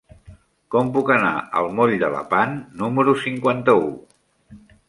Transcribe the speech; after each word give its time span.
Com 0.75 0.87
puc 0.95 1.11
anar 1.15 1.33
al 1.61 1.69
moll 1.81 1.93
de 2.05 2.11
Lepant 2.15 2.57
número 2.83 3.15
cinquanta-u? 3.29 3.91